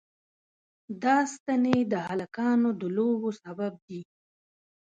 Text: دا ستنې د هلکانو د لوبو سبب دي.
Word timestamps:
دا 1.03 1.17
ستنې 1.33 1.77
د 1.91 1.93
هلکانو 2.07 2.69
د 2.79 2.81
لوبو 2.95 3.29
سبب 3.41 3.73
دي. 3.87 4.01